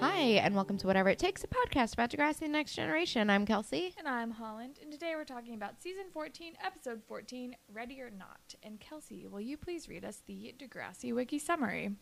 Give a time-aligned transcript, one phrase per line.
[0.00, 3.30] Hi, and welcome to Whatever It Takes, a podcast about Degrassi the Next Generation.
[3.30, 3.94] I'm Kelsey.
[3.98, 8.54] And I'm Holland, and today we're talking about season 14, episode 14, Ready or Not.
[8.62, 11.92] And Kelsey, will you please read us the Degrassi Wiki summary?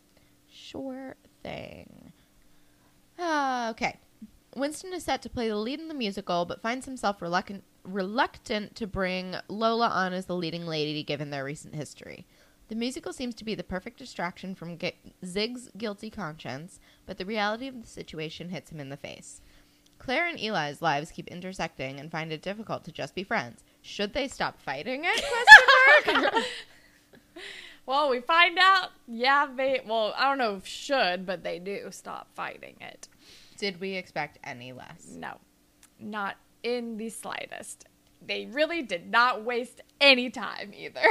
[0.50, 2.12] Sure thing.
[3.18, 3.98] Uh, okay.
[4.56, 8.74] Winston is set to play the lead in the musical, but finds himself reluctant, reluctant
[8.76, 12.26] to bring Lola on as the leading lady given their recent history.
[12.68, 17.24] The musical seems to be the perfect distraction from G- Zig's guilty conscience, but the
[17.24, 19.40] reality of the situation hits him in the face.
[19.98, 23.62] Claire and Eli's lives keep intersecting and find it difficult to just be friends.
[23.82, 25.24] Should they stop fighting it?
[25.24, 26.44] Question mark.
[27.86, 31.88] Well, we find out, yeah, they, well, I don't know if should, but they do
[31.90, 33.08] stop fighting it.
[33.58, 35.14] Did we expect any less?
[35.14, 35.36] No,
[36.00, 37.84] not in the slightest.
[38.26, 41.02] They really did not waste any time either.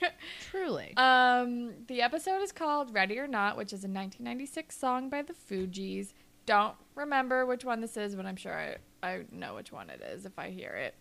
[0.50, 0.94] Truly.
[0.96, 5.32] Um, the episode is called Ready or Not, which is a 1996 song by the
[5.34, 6.12] Fugees.
[6.46, 8.52] Don't remember which one this is, but I'm sure
[9.02, 10.94] I, I know which one it is if I hear it.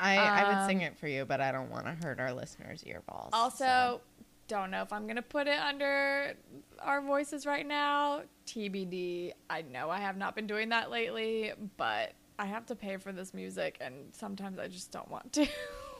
[0.00, 2.32] I, I would sing Um, it for you, but I don't want to hurt our
[2.32, 3.30] listeners' earballs.
[3.32, 4.00] Also, so.
[4.46, 6.34] don't know if I'm gonna put it under
[6.80, 8.22] our voices right now.
[8.46, 9.32] TBD.
[9.50, 13.12] I know I have not been doing that lately, but I have to pay for
[13.12, 15.46] this music, and sometimes I just don't want to.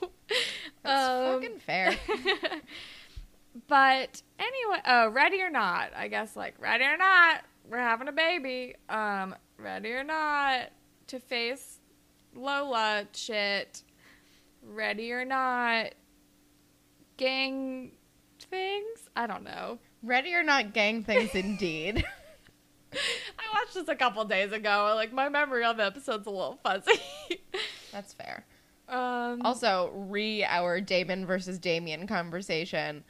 [0.83, 1.97] That's Um, fucking fair.
[3.67, 5.91] But anyway, oh, ready or not?
[5.97, 8.77] I guess like ready or not, we're having a baby.
[8.89, 10.71] Um, ready or not
[11.09, 11.81] to face
[12.37, 13.83] Lola shit.
[14.63, 15.95] Ready or not,
[17.17, 17.91] gang
[18.49, 19.09] things.
[19.17, 19.79] I don't know.
[20.05, 22.05] Ready or not, gang things indeed.
[22.93, 24.93] I watched this a couple days ago.
[24.95, 27.01] Like my memory of the episode's a little fuzzy.
[27.93, 28.45] That's fair.
[28.89, 33.05] um, Also, re our Damon versus Damien conversation.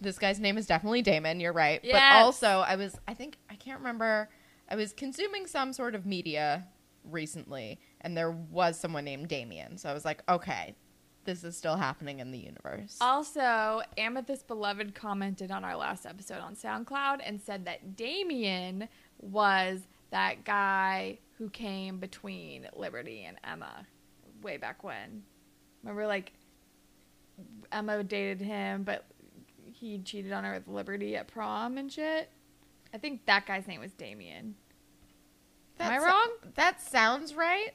[0.00, 1.40] This guy's name is definitely Damon.
[1.40, 1.80] You're right.
[1.82, 4.28] But also, I was, I think, I can't remember.
[4.68, 6.66] I was consuming some sort of media
[7.04, 9.76] recently, and there was someone named Damien.
[9.78, 10.74] So I was like, okay,
[11.28, 12.96] this is still happening in the universe.
[13.02, 18.88] Also, Amethyst Beloved commented on our last episode on SoundCloud and said that Damien
[19.20, 19.80] was
[20.10, 23.86] that guy who came between Liberty and Emma
[24.40, 25.22] way back when.
[25.82, 26.32] Remember, like,
[27.70, 29.04] Emma dated him, but
[29.70, 32.30] he cheated on her with Liberty at prom and shit?
[32.94, 34.54] I think that guy's name was Damien.
[35.78, 36.30] Am I wrong?
[36.54, 37.74] That sounds right.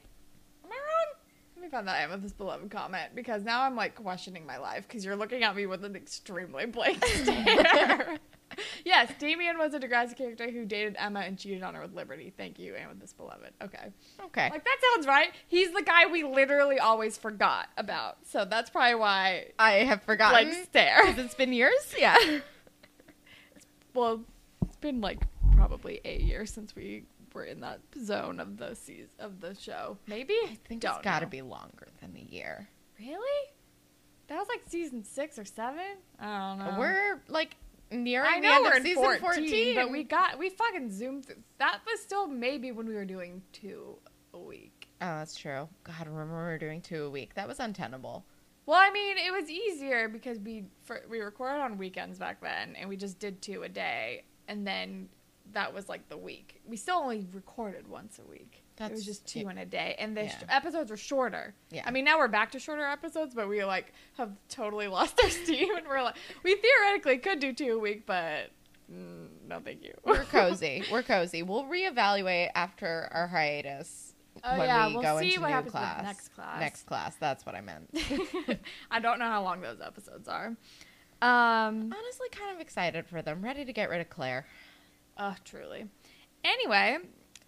[0.64, 1.20] Am I wrong?
[1.64, 5.16] Me find that Amethyst Beloved comment because now I'm like questioning my life because you're
[5.16, 8.18] looking at me with an extremely blank stare.
[8.84, 12.34] yes, Damien was a Degrassi character who dated Emma and cheated on her with Liberty.
[12.36, 13.52] Thank you, Amethyst Beloved.
[13.62, 13.88] Okay.
[14.26, 14.50] Okay.
[14.50, 15.30] Like that sounds right.
[15.46, 18.18] He's the guy we literally always forgot about.
[18.24, 20.50] So that's probably why I have forgotten.
[20.50, 21.06] like stare.
[21.06, 21.72] Because it's been years.
[21.98, 22.40] Yeah.
[23.94, 24.20] well,
[24.66, 25.20] it's been like
[25.56, 27.04] probably eight years since we
[27.34, 29.98] were in that zone of the season of the show.
[30.06, 30.34] Maybe?
[30.44, 32.68] I think Don't it's got to be longer than a year.
[32.98, 33.50] Really?
[34.28, 35.98] That was like season six or seven.
[36.18, 36.78] I don't know.
[36.78, 37.56] We're like
[37.90, 41.26] nearing I know we're in season 14, 14, but we got we fucking zoomed.
[41.26, 41.42] Through.
[41.58, 43.98] That was still maybe when we were doing two
[44.32, 44.88] a week.
[45.02, 45.68] Oh, that's true.
[45.82, 47.34] God, remember we were doing two a week.
[47.34, 48.24] That was untenable.
[48.66, 52.76] Well, I mean, it was easier because we for, we recorded on weekends back then,
[52.76, 55.08] and we just did two a day, and then
[55.54, 56.60] that was like the week.
[56.66, 58.62] We still only recorded once a week.
[58.80, 59.50] it was just two yeah.
[59.50, 60.38] in a day, and the Yeah.
[60.38, 61.54] sh- episodes were shorter.
[61.70, 61.82] Yeah.
[61.86, 65.30] I mean, now we're back to shorter episodes, but we like have totally lost our
[65.30, 68.50] steam, and we're like, we theoretically could do two a week, but
[68.92, 69.94] mm, no, thank you.
[70.04, 70.82] We're cozy.
[70.90, 71.42] we're cozy.
[71.42, 74.10] We'll reevaluate after our hiatus
[74.42, 76.02] Oh, when yeah, we we'll go see into what new happens class.
[76.02, 76.60] next class.
[76.60, 77.14] Next class.
[77.20, 77.88] That's what I meant.
[78.90, 80.48] I don't know how long those episodes are.
[81.22, 83.40] Um, Honestly, kind of excited for them.
[83.42, 84.44] Ready to get rid of Claire.
[85.18, 85.86] Oh, truly.
[86.44, 86.98] Anyway,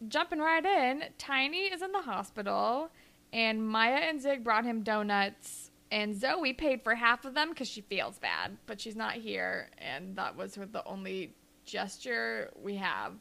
[0.09, 2.91] jumping right in, Tiny is in the hospital,
[3.33, 7.69] and Maya and Zig brought him donuts, and Zoe paid for half of them because
[7.69, 11.35] she feels bad, but she's not here, and that was her, the only
[11.65, 13.13] gesture we have.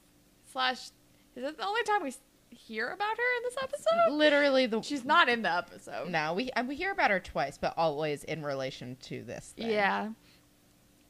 [0.51, 0.91] Slash,
[1.35, 2.13] is it the only time we
[2.49, 4.13] hear about her in this episode?
[4.13, 4.81] Literally the.
[4.81, 6.09] She's not in the episode.
[6.09, 9.53] No, we we hear about her twice, but always in relation to this.
[9.57, 9.69] Thing.
[9.69, 10.09] Yeah.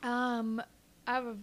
[0.01, 0.61] Um,
[1.07, 1.37] I've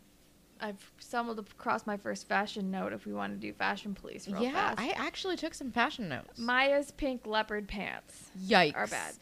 [0.63, 2.93] I've stumbled across my first fashion note.
[2.93, 4.53] If we want to do fashion police, real yeah.
[4.53, 4.81] fast.
[4.81, 6.39] I actually took some fashion notes.
[6.39, 8.77] Maya's pink leopard pants Yikes.
[8.77, 9.15] are bad.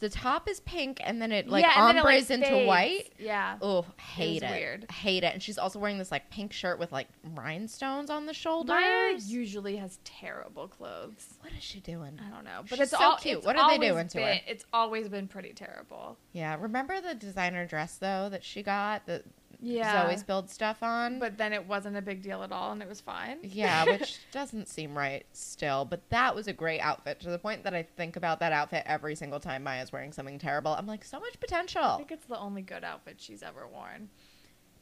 [0.00, 2.66] the top is pink and then it like yeah, it, like, ombres into fades.
[2.66, 3.12] white.
[3.18, 3.58] Yeah.
[3.62, 4.50] Oh, hate it.
[4.50, 4.90] weird.
[4.90, 5.32] Hate it.
[5.32, 8.70] And she's also wearing this like pink shirt with like rhinestones on the shoulders.
[8.70, 11.34] Maya usually has terrible clothes.
[11.40, 12.18] what is she doing?
[12.24, 13.44] I don't know, but She's it's so all cute.
[13.44, 14.40] What are they doing to her?
[14.46, 16.18] It's always been pretty terrible.
[16.32, 19.24] Yeah, remember the designer dress though that she got that
[19.60, 21.18] Yeah, Zoe build stuff on?
[21.18, 23.38] but then it wasn't a big deal at all, and it was fine.
[23.42, 27.64] yeah, which doesn't seem right still, but that was a great outfit to the point
[27.64, 30.72] that I think about that outfit every single time Maya's wearing something terrible.
[30.72, 31.82] I'm like, so much potential.
[31.82, 34.08] I think it's the only good outfit she's ever worn.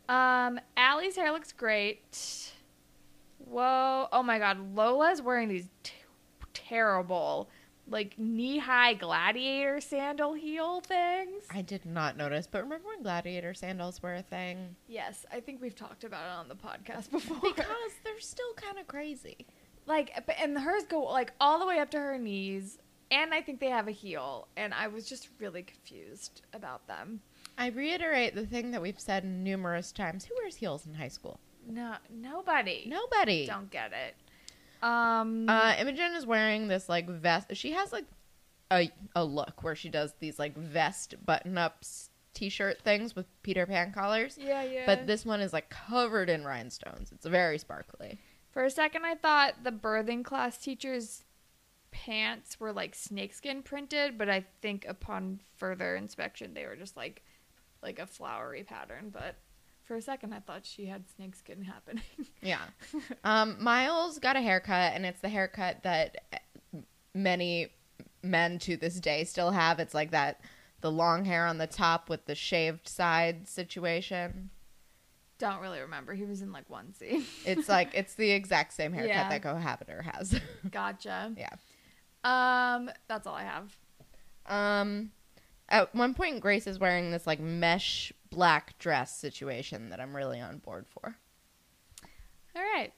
[0.09, 2.53] Um, Alli's hair looks great.
[3.39, 4.09] Whoa!
[4.13, 5.93] Oh my God, Lola's wearing these t-
[6.55, 7.49] terrible,
[7.89, 11.45] like knee-high gladiator sandal heel things.
[11.51, 14.75] I did not notice, but remember when gladiator sandals were a thing?
[14.89, 17.39] Yes, I think we've talked about it on the podcast before.
[17.41, 17.67] Because
[18.05, 19.47] they're still kind of crazy.
[19.87, 22.79] like, but- and hers go like all the way up to her knees,
[23.11, 27.21] and I think they have a heel, and I was just really confused about them.
[27.57, 30.25] I reiterate the thing that we've said numerous times.
[30.25, 31.39] Who wears heels in high school?
[31.69, 32.85] No, nobody.
[32.89, 33.47] Nobody.
[33.47, 34.15] don't get it.
[34.83, 37.55] Um, Uh, Imogen is wearing this like vest.
[37.57, 38.05] She has like
[38.71, 43.65] a a look where she does these like vest button ups t-shirt things with Peter
[43.67, 44.37] Pan collars.
[44.39, 44.83] yeah, yeah.
[44.87, 47.11] But this one is like covered in rhinestones.
[47.13, 48.19] It's very sparkly.
[48.51, 51.25] For a second, I thought the birthing class teacher's
[51.91, 57.23] pants were like snakeskin printed, but I think upon further inspection, they were just like
[57.83, 59.11] like a flowery pattern.
[59.11, 59.37] But
[59.87, 62.03] for a second, I thought she had snakeskin happening.
[62.43, 62.61] Yeah.
[63.25, 66.17] um, Miles got a haircut, and it's the haircut that
[67.15, 67.69] many
[68.23, 69.79] men to this day still have.
[69.81, 70.41] It's like that
[70.81, 74.51] the long hair on the top with the shaved side situation.
[75.39, 76.15] Don't really remember.
[76.15, 77.25] He was in like one scene.
[77.45, 79.29] It's like it's the exact same haircut Yeah.
[79.29, 80.39] that Cohabiter has.
[80.71, 81.33] gotcha.
[81.37, 81.51] yeah.
[82.25, 83.77] Um, that's all I have.
[84.47, 85.11] Um,
[85.69, 90.41] at one point, Grace is wearing this like mesh black dress situation that I'm really
[90.41, 91.17] on board for.
[92.55, 92.93] All right.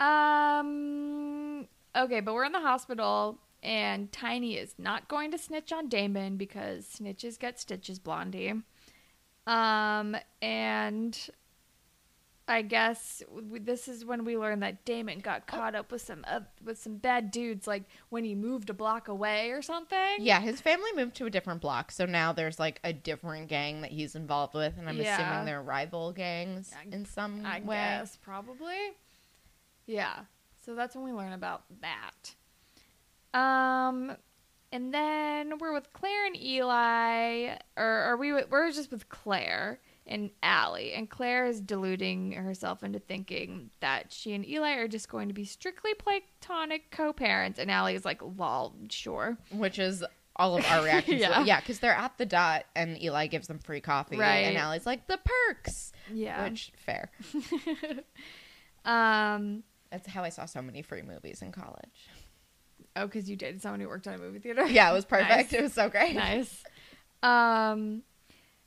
[0.00, 1.68] Um.
[1.96, 6.36] Okay, but we're in the hospital, and Tiny is not going to snitch on Damon
[6.36, 8.54] because snitches get stitches, Blondie.
[9.46, 11.18] Um, and
[12.50, 16.24] I guess w- this is when we learn that Damon got caught up with some
[16.28, 20.16] uh, with some bad dudes, like when he moved a block away or something.
[20.18, 23.82] Yeah, his family moved to a different block, so now there's like a different gang
[23.82, 25.14] that he's involved with, and I'm Yeah.
[25.14, 27.76] assuming they're rival gangs I- in some I way.
[27.76, 28.96] guess probably.
[29.86, 30.20] Yeah.
[30.64, 32.34] So that's when we learn about that.
[33.32, 34.16] Um,
[34.72, 38.32] and then we're with Claire and Eli, or are we?
[38.44, 39.80] We're just with Claire
[40.10, 45.08] and Alli, and Claire is deluding herself into thinking that she and Eli are just
[45.08, 50.04] going to be strictly platonic co-parents, and Alli is like, "Lol, sure." Which is
[50.36, 51.20] all of our reactions.
[51.22, 51.44] Yeah.
[51.44, 54.40] yeah, because they're at the dot, and Eli gives them free coffee, Right.
[54.46, 56.44] and Alli's like the perks, Yeah.
[56.44, 57.10] which fair.
[58.84, 59.62] um.
[59.90, 62.08] That's how I saw so many free movies in college.
[62.94, 64.64] Oh, because you dated someone who worked at a movie theater.
[64.66, 65.30] Yeah, it was perfect.
[65.30, 65.52] Nice.
[65.52, 66.14] It was so great.
[66.14, 66.62] nice.
[67.24, 68.02] Um,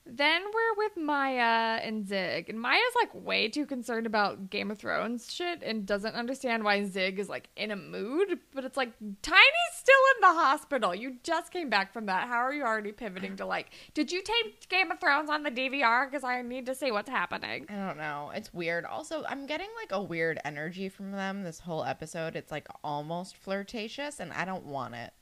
[0.05, 4.77] then we're with Maya and Zig, and Maya's like way too concerned about Game of
[4.77, 8.39] Thrones shit and doesn't understand why Zig is like in a mood.
[8.53, 8.91] But it's like
[9.21, 10.93] Tiny's still in the hospital.
[10.93, 12.27] You just came back from that.
[12.27, 13.71] How are you already pivoting to like?
[13.93, 16.09] Did you tape Game of Thrones on the DVR?
[16.09, 17.65] Because I need to see what's happening.
[17.69, 18.31] I don't know.
[18.35, 18.85] It's weird.
[18.85, 22.35] Also, I'm getting like a weird energy from them this whole episode.
[22.35, 25.13] It's like almost flirtatious, and I don't want it.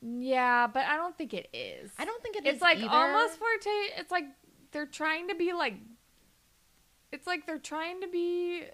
[0.00, 1.90] Yeah, but I don't think it is.
[1.98, 2.54] I don't think it is.
[2.54, 2.88] it's like either.
[2.88, 3.98] almost flirtate.
[3.98, 4.24] It's like
[4.72, 5.74] they're trying to be like.
[7.10, 8.64] It's like they're trying to be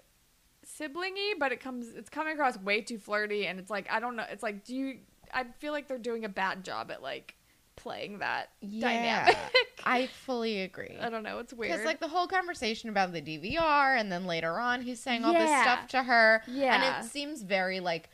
[0.79, 1.87] siblingy, but it comes.
[1.95, 4.25] It's coming across way too flirty, and it's like I don't know.
[4.29, 4.97] It's like do you?
[5.33, 7.35] I feel like they're doing a bad job at like
[7.75, 8.87] playing that Yeah,
[9.25, 9.37] dynamic.
[9.83, 10.97] I fully agree.
[10.99, 11.39] I don't know.
[11.39, 11.71] It's weird.
[11.73, 15.33] Because like the whole conversation about the DVR, and then later on he's saying all
[15.33, 16.75] this stuff to her, Yeah.
[16.75, 18.09] and it seems very like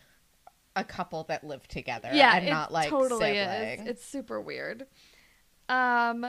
[0.75, 3.81] a couple that live together, yeah, and not like totally is.
[3.87, 4.87] It's super weird.
[5.69, 6.25] Um,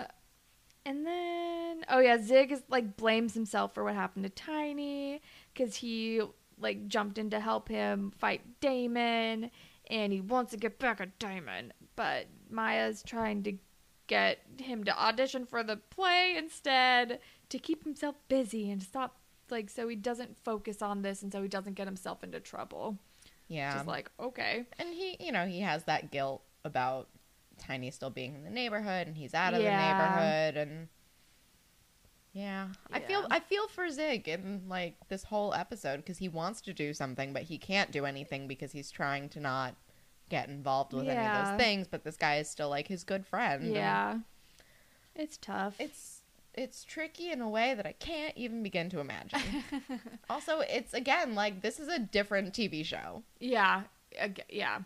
[0.84, 5.20] and then oh yeah, Zig is like blames himself for what happened to Tiny
[5.52, 6.20] because he
[6.58, 9.50] like jumped in to help him fight Damon,
[9.90, 13.54] and he wants to get back at Damon, but Maya's trying to
[14.06, 17.18] get him to audition for the play instead
[17.48, 19.16] to keep himself busy and stop
[19.50, 22.98] like so he doesn't focus on this and so he doesn't get himself into trouble.
[23.52, 24.64] Yeah, Just like okay.
[24.78, 27.08] and he, you know, he has that guilt about
[27.58, 29.76] Tiny still being in the neighborhood, and he's out of Yeah.
[29.76, 30.88] the neighborhood, and
[32.32, 36.62] yeah, I feel I feel for Zig in like this whole episode because he wants
[36.62, 39.74] to do something, but he can't do anything because he's trying to not
[40.30, 43.26] get involved with any of those things, but this guy is still like his good
[43.26, 43.74] friend.
[43.74, 44.20] Yeah.
[45.14, 45.76] It's tough.
[45.78, 46.21] it's
[46.54, 49.40] it's tricky in a way that I can't even begin to imagine.
[50.30, 53.22] also, it's again like this is a different TV show.
[53.40, 53.82] yeah.
[54.48, 54.80] Yeah.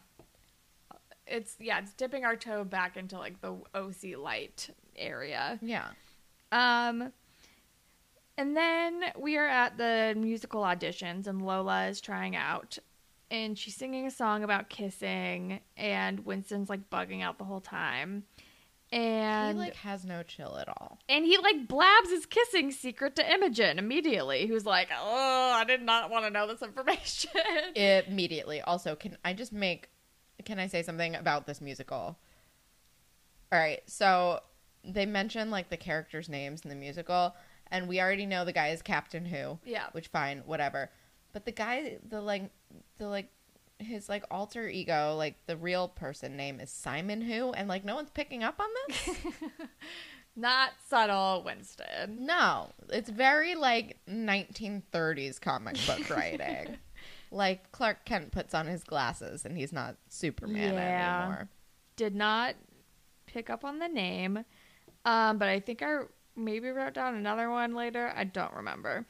[1.26, 5.58] It's yeah, it's dipping our toe back into like the OC light area.
[5.60, 5.88] Yeah.
[6.52, 7.12] Um
[8.38, 12.78] and then we are at the musical auditions and Lola is trying out
[13.30, 18.24] and she's singing a song about kissing and Winston's like bugging out the whole time.
[18.92, 20.98] And he like has no chill at all.
[21.08, 25.82] and he like blabs his kissing secret to Imogen immediately, who's like, "Oh, I did
[25.82, 27.30] not want to know this information."
[27.74, 28.60] Immediately.
[28.60, 29.88] Also, can I just make
[30.44, 32.16] can I say something about this musical?
[33.52, 33.82] All right.
[33.86, 34.40] So,
[34.84, 37.34] they mention like the characters' names in the musical
[37.70, 39.58] and we already know the guy is Captain Who.
[39.64, 40.90] yeah, which fine, whatever.
[41.32, 42.50] But the guy, the like,
[42.98, 43.28] the like,
[43.78, 47.94] his like alter ego, like the real person name is Simon Who, and like no
[47.94, 49.16] one's picking up on this.
[50.36, 52.24] not subtle, Winston.
[52.26, 56.76] no, it's very like 1930s comic book writing.
[57.30, 61.18] like Clark Kent puts on his glasses and he's not Superman Yeah.
[61.22, 61.48] anymore.
[61.96, 62.54] Did not
[63.26, 64.44] pick up on the name,
[65.04, 66.00] um, but I think I
[66.36, 68.12] maybe wrote down another one later.
[68.14, 69.06] I don't remember.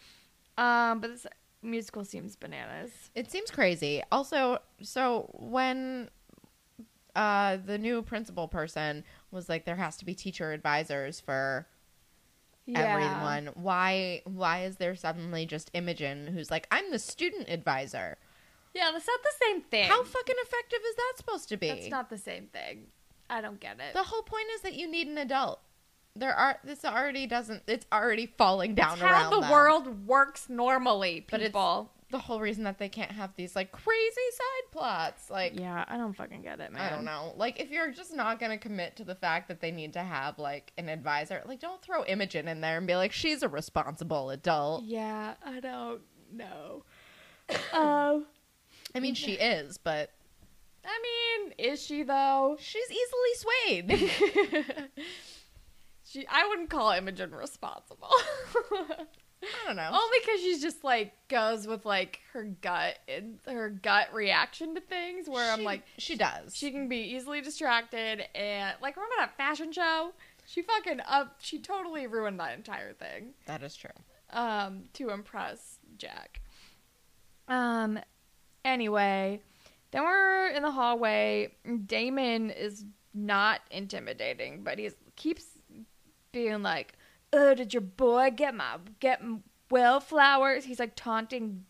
[0.57, 1.27] Um, but this
[1.67, 2.91] musical seems bananas.
[3.15, 4.03] It seems crazy.
[4.11, 6.09] Also, so when
[7.15, 11.67] uh the new principal person was like there has to be teacher advisors for
[12.75, 13.51] everyone.
[13.55, 18.19] Why why is there suddenly just Imogen who's like, I'm the student advisor?
[18.75, 19.89] Yeah, that's not the same thing.
[19.89, 21.69] How fucking effective is that supposed to be?
[21.69, 22.89] That's not the same thing.
[23.29, 23.93] I don't get it.
[23.93, 25.61] the whole point is that you need an adult.
[26.19, 29.51] There are this already doesn't it's already falling down It's how the them.
[29.51, 31.93] world works normally, But it's- people.
[32.09, 35.29] The whole reason that they can't have these like crazy side plots.
[35.29, 36.81] Like yeah, I don't fucking get it, man.
[36.81, 37.35] I don't know.
[37.37, 40.39] Like if you're just not gonna commit to the fact that they need to have
[40.39, 44.31] like an advisor, like don't throw Imogen in there and be like, she's a responsible
[44.31, 44.85] adult.
[44.85, 46.01] Yeah, I don't
[46.33, 46.85] know.
[47.73, 48.27] um,
[48.95, 50.11] I mean she is, but
[50.85, 51.01] I
[51.43, 52.57] mean, is she though?
[52.61, 54.87] she's easily swayed.
[56.09, 58.09] She, I wouldn't call Imogen responsible.
[59.43, 59.91] I don't know.
[59.93, 64.81] Only because she's just like goes with like her gut and her gut reaction to
[64.81, 65.29] things.
[65.29, 66.57] Where I'm like, she does.
[66.57, 70.13] she can be easily distracted and like remember that fashion show?
[70.47, 71.37] She fucking up.
[71.41, 73.35] She totally ruined that entire thing.
[73.47, 73.91] that is true.
[74.31, 76.41] um, to impress Jack.
[77.49, 77.99] Um,
[78.65, 79.41] anyway,
[79.91, 81.53] then we're in the hallway.
[81.87, 82.85] Damon is
[83.15, 85.45] not intimidating, but he keeps
[86.37, 86.93] being like,
[87.33, 91.65] "Oh, did your boy get my get m- wildflowers?" He's like taunting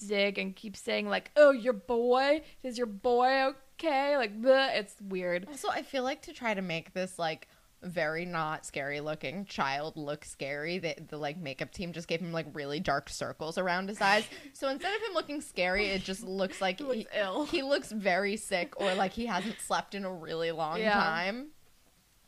[0.00, 4.76] Zig and keeps saying like, "Oh, your boy is your boy okay?" Like, bleh.
[4.78, 5.46] it's weird.
[5.48, 7.48] Also, I feel like to try to make this like
[7.82, 12.32] very not scary looking child look scary, the, the like makeup team just gave him
[12.32, 14.24] like really dark circles around his eyes.
[14.54, 17.44] So instead of him looking scary, it just looks like He looks ill.
[17.46, 20.92] He looks very sick or like he hasn't slept in a really long Yeah.
[20.94, 21.48] time.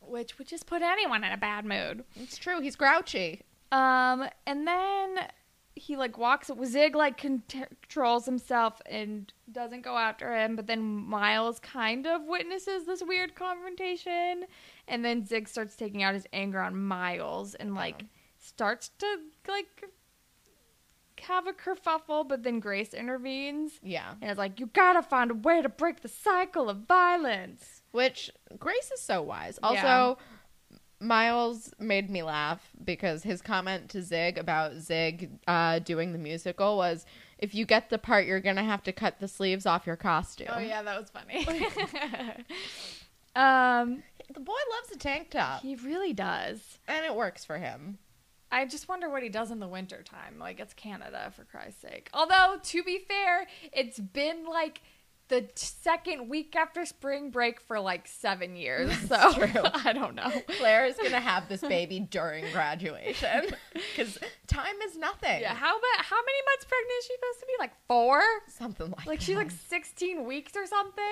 [0.08, 2.04] Which would just put anyone in a bad mood.
[2.16, 2.60] It's true.
[2.60, 3.42] He's grouchy.
[3.72, 5.18] Um, and then
[5.76, 6.50] he like walks.
[6.64, 10.54] Zig like controls himself and doesn't go after him.
[10.54, 14.44] But then Miles kind of witnesses this weird confrontation,
[14.86, 18.08] and then Zig starts taking out his anger on Miles and like Oh.
[18.38, 19.06] starts to
[19.48, 19.84] like
[21.22, 22.28] have a kerfuffle.
[22.28, 24.14] But then Grace intervenes Yeah.
[24.20, 28.28] and is like, "You gotta find a way to break the cycle of violence." Which
[28.58, 29.56] Grace is so wise.
[29.62, 29.68] Yeah.
[29.68, 30.18] Also,
[30.98, 36.76] Miles made me laugh because his comment to Zig about Zig uh, doing the musical
[36.76, 37.06] was,
[37.38, 40.48] "If you get the part, you're gonna have to cut the sleeves off your costume."
[40.50, 41.46] Oh yeah, that was funny.
[43.36, 46.80] um, the boy loves a tank top, he really does.
[46.88, 47.98] and it works for him.
[48.50, 50.40] I just wonder what he does in the winter time.
[50.40, 52.10] Like it's Canada for Christ's sake.
[52.12, 54.82] Although to be fair, it's been like
[55.28, 58.90] the second week after spring break for like seven years.
[59.08, 59.62] So true.
[59.64, 60.30] I don't know.
[60.58, 65.40] Claire is gonna have this baby during graduation because time is nothing.
[65.40, 67.52] Yeah, how about how many months pregnant is she supposed to be?
[67.58, 68.22] Like four?
[68.48, 69.24] something like Like that.
[69.24, 71.04] she's like sixteen weeks or something.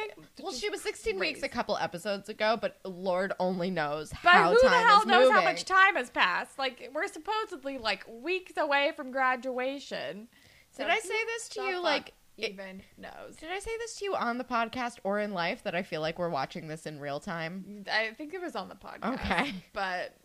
[0.43, 4.53] Well, she was 16 weeks a couple episodes ago, but Lord only knows But how
[4.53, 6.59] who the hell knows how much time has passed?
[6.59, 10.29] Like we're supposedly like weeks away from graduation.
[10.73, 11.83] So Did I say this to you?
[11.83, 13.37] Like, it- even knows.
[13.39, 16.01] did I say this to you on the podcast or in life that I feel
[16.01, 17.85] like we're watching this in real time?
[17.93, 19.15] I think it was on the podcast.
[19.15, 19.55] Okay.
[19.73, 20.17] But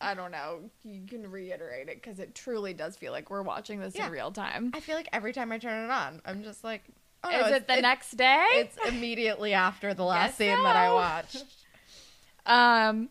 [0.00, 0.70] I don't know.
[0.84, 4.06] You can reiterate it because it truly does feel like we're watching this Yeah.
[4.06, 4.70] in real time.
[4.74, 6.82] I feel like every time I turn it on, I'm just like,
[7.26, 8.44] Oh, no, Is it's- it the it- next day?
[8.52, 11.44] It's immediately after the last scene that I watched.
[12.46, 13.08] Um,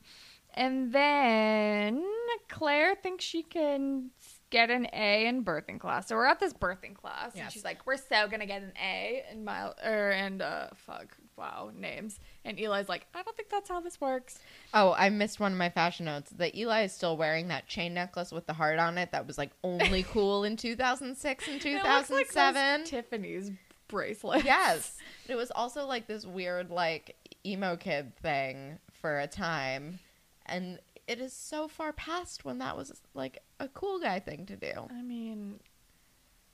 [0.54, 2.06] and then
[2.48, 4.12] Claire thinks she can
[4.54, 6.08] get an A in birthing class.
[6.08, 9.26] So we're at this birthing class, and she's like, "We're so gonna get an A."
[9.30, 12.20] And Miles, or and uh, fuck, wow, names.
[12.46, 14.40] And Eli's like, "I don't think that's how this works."
[14.74, 16.32] Oh, I missed one of my fashion notes.
[16.38, 19.12] That Eli is still wearing that chain necklace with the heart on it.
[19.12, 22.86] That was like only cool in 2006 and It looks like 2007.
[22.86, 23.52] Tiffany's
[23.88, 24.46] bracelet.
[24.46, 30.00] yes, it was also like this weird like emo kid thing for a time,
[30.46, 34.56] and it is so far past when that was like a cool guy thing to
[34.56, 34.72] do.
[34.90, 35.60] I mean,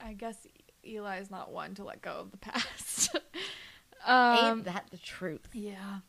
[0.00, 0.46] I guess
[0.84, 3.16] Eli's not one to let go of the past.
[4.06, 5.48] um, Ain't that the truth?
[5.52, 6.00] Yeah.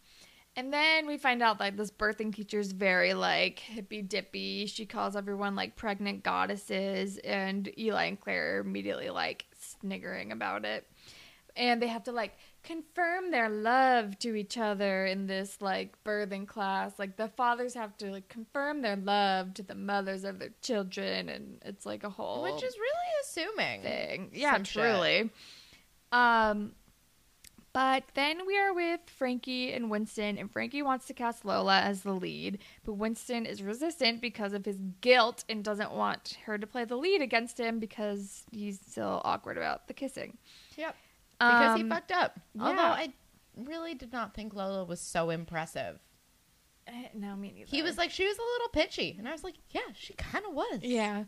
[0.55, 4.65] And then we find out like this birthing teacher is very like hippy dippy.
[4.65, 10.65] She calls everyone like pregnant goddesses, and Eli and Claire are immediately like sniggering about
[10.65, 10.87] it.
[11.55, 16.47] And they have to like confirm their love to each other in this like birthing
[16.47, 16.93] class.
[16.99, 21.29] Like the fathers have to like confirm their love to the mothers of their children,
[21.29, 23.81] and it's like a whole Which is really assuming.
[23.81, 24.29] thing.
[24.33, 24.81] Yeah, some shit.
[24.83, 25.29] truly.
[26.11, 26.73] Um,
[27.73, 32.01] but then we are with Frankie and Winston, and Frankie wants to cast Lola as
[32.03, 36.67] the lead, but Winston is resistant because of his guilt and doesn't want her to
[36.67, 40.37] play the lead against him because he's still awkward about the kissing.
[40.75, 40.95] Yep.
[41.49, 42.39] Because he Um, fucked up.
[42.59, 42.79] Although.
[42.81, 43.13] I
[43.55, 45.99] really did not think Lola was so impressive.
[47.13, 47.69] No, me neither.
[47.69, 49.15] He was like, she was a little pitchy.
[49.17, 50.79] And I was like, yeah, she kind of was.
[50.81, 51.23] Yeah.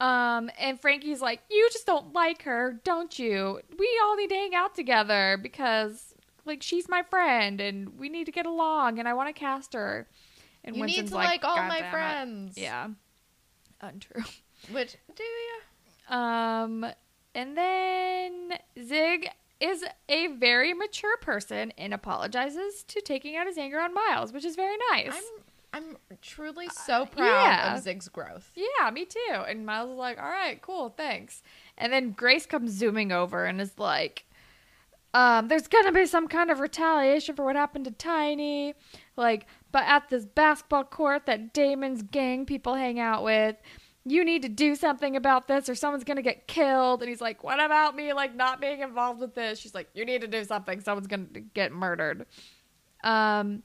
[0.00, 3.60] Um, and Frankie's like, You just don't like her, don't you?
[3.78, 6.12] We all need to hang out together because,
[6.44, 9.72] like, she's my friend and we need to get along and I want to cast
[9.74, 10.06] her.
[10.64, 12.58] And You need Winston's to like, all "God my damn it." friends.
[12.58, 12.88] Yeah.
[13.80, 14.24] Untrue.
[14.72, 16.14] Which, do you?
[16.16, 16.84] Um,
[17.34, 18.52] and then
[18.84, 19.28] Zig
[19.60, 24.44] is a very mature person and apologizes to taking out his anger on Miles, which
[24.44, 25.12] is very nice.
[25.12, 27.74] I'm I'm truly so proud yeah.
[27.76, 28.50] of Zig's growth.
[28.54, 29.44] Yeah, me too.
[29.46, 31.42] And Miles is like, all right, cool, thanks.
[31.76, 34.24] And then Grace comes zooming over and is like,
[35.12, 38.74] um, there's gonna be some kind of retaliation for what happened to Tiny.
[39.16, 43.56] Like, but at this basketball court that Damon's gang people hang out with,
[44.08, 47.02] you need to do something about this or someone's gonna get killed.
[47.02, 49.58] And he's like, what about me, like, not being involved with this?
[49.58, 50.80] She's like, you need to do something.
[50.80, 52.24] Someone's gonna get murdered.
[53.02, 53.62] Um,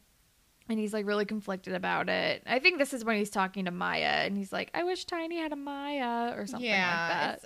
[0.70, 2.44] and he's like really conflicted about it.
[2.48, 5.38] I think this is when he's talking to Maya, and he's like, "I wish Tiny
[5.38, 7.40] had a Maya or something like that."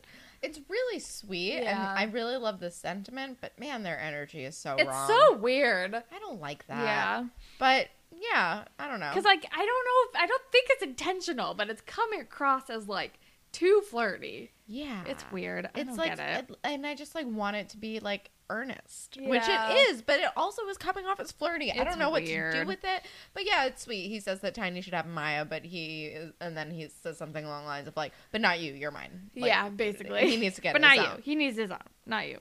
[0.44, 3.40] It's, it's really sweet, and I really love the sentiment.
[3.42, 5.08] But man, their energy is so It's wrong.
[5.08, 5.96] so weird.
[5.96, 6.84] I don't like that.
[6.84, 7.26] Yeah,
[7.58, 7.88] But
[8.32, 9.10] yeah, I don't know.
[9.10, 12.70] because like I don't know if I don't think it's intentional, but it's coming across
[12.70, 13.20] as like
[13.52, 14.52] too flirty.
[14.68, 15.66] yeah, It's weird.
[15.68, 16.50] I It's don't like, get it.
[16.52, 20.20] it- and I just like want it to be like earnest, which it is, but
[20.20, 21.72] it also is coming off as flirty.
[21.72, 23.02] I don't know what to do with it,
[23.34, 24.08] but yeah, it's sweet.
[24.10, 27.44] He says that Tiny should have Maya, but he is, and then he says something
[27.46, 30.30] along the lines of like, "But not you, you're mine." Like, yeah, basically.
[30.30, 31.06] he needs to get but not own.
[31.06, 31.22] you.
[31.24, 32.40] He needs his own, not you.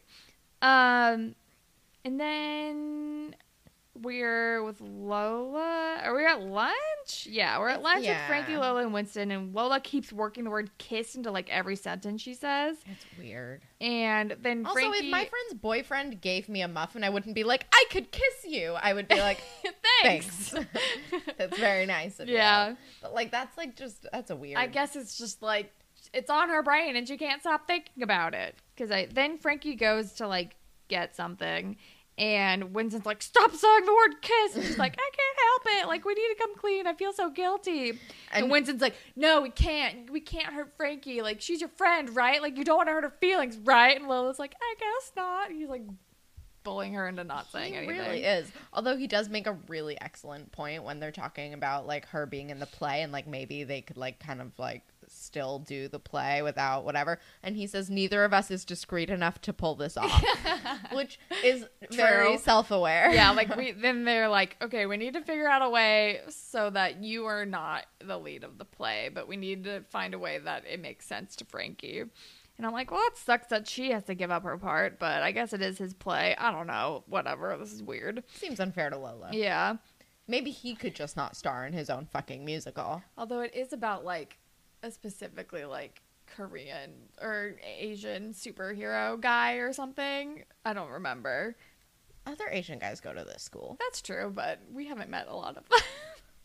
[0.63, 1.35] Um,
[2.05, 3.37] and then
[4.01, 6.01] we're with Lola.
[6.03, 7.27] Are we at lunch?
[7.31, 9.31] Yeah, we're at lunch with Frankie, Lola, and Winston.
[9.31, 12.77] And Lola keeps working the word "kiss" into like every sentence she says.
[12.87, 13.63] It's weird.
[13.81, 17.45] And then Also, Frankie, if my friend's boyfriend gave me a muffin, I wouldn't be
[17.45, 19.41] like, "I could kiss you." I would be like,
[20.03, 20.51] thanks.
[20.51, 20.69] "Thanks."
[21.39, 22.35] that's very nice of you.
[22.35, 22.75] Yeah.
[23.03, 24.59] but like that's like just that's a weird.
[24.59, 25.73] I guess it's just like
[26.13, 28.57] it's on her brain and she can't stop thinking about it.
[28.75, 30.57] Because I then Frankie goes to like
[30.89, 31.77] get something.
[32.17, 34.55] And Winston's like, stop saying the word kiss.
[34.55, 35.39] And she's like, I can't
[35.73, 35.89] help it.
[35.89, 36.87] Like, we need to come clean.
[36.87, 37.91] I feel so guilty.
[37.91, 37.99] And,
[38.33, 40.09] And- Winston's like, no, we can't.
[40.11, 41.23] We can't hurt Frankie.
[41.23, 42.41] Like, she's your friend, right?
[42.41, 43.99] Like, you don't want to hurt her feelings, right?
[43.99, 45.51] And Lola's like, I guess not.
[45.51, 45.83] He's like
[46.63, 47.99] bullying her into not saying he anything.
[47.99, 48.51] really is.
[48.73, 52.49] Although he does make a really excellent point when they're talking about like her being
[52.49, 54.83] in the play and like maybe they could like kind of like
[55.15, 57.19] still do the play without whatever.
[57.43, 60.25] And he says neither of us is discreet enough to pull this off,
[60.93, 63.13] which is very self-aware.
[63.13, 66.71] yeah, like we then they're like, okay, we need to figure out a way so
[66.71, 70.19] that you are not the lead of the play, but we need to find a
[70.19, 72.05] way that it makes sense to Frankie.
[72.57, 75.23] And I'm like, well, it sucks that she has to give up her part, but
[75.23, 76.37] I guess it is his play.
[76.39, 77.03] I don't know.
[77.09, 77.57] Whatever.
[77.59, 78.23] This is weird.
[78.33, 79.31] seems unfair to Lola.
[79.33, 79.77] Yeah.
[80.29, 83.03] Maybe he could just not star in his own fucking musical.
[83.19, 84.39] Although it is about like
[84.85, 90.45] a specifically like Korean or Asian superhero guy or something.
[90.65, 91.57] I don't remember.
[92.27, 93.77] Other Asian guys go to this school.
[93.81, 95.81] That's true, but we haven't met a lot of them.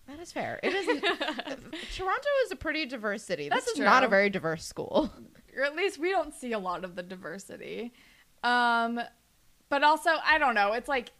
[0.08, 0.60] That is fair.
[0.63, 1.02] It isn't.
[1.95, 3.43] Toronto is a pretty diverse city.
[3.47, 5.12] This That's is not a very diverse school.
[5.56, 7.93] or at least we don't see a lot of the diversity.
[8.43, 8.99] Um,
[9.69, 10.73] but also I don't know.
[10.73, 11.12] It's like